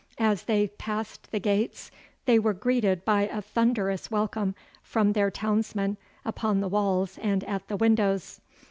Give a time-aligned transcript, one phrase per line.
[0.17, 1.91] As they passed the gates
[2.25, 7.67] they were greeted by a thunderous welcome from their townsmen upon the walls and at
[7.67, 8.41] the windows.